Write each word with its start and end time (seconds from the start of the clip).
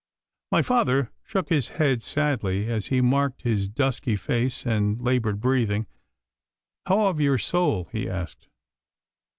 My 0.51 0.63
father 0.63 1.11
shook 1.21 1.49
his 1.49 1.67
head 1.77 2.01
sadly 2.01 2.67
as 2.71 2.87
he 2.87 3.01
marked 3.01 3.43
his 3.43 3.69
dusky 3.69 4.15
face 4.15 4.65
and 4.65 4.99
laboured 4.99 5.39
breathing. 5.39 5.85
'How 6.87 7.05
of 7.09 7.19
your 7.19 7.37
soul?' 7.37 7.87
he 7.91 8.09
asked. 8.09 8.47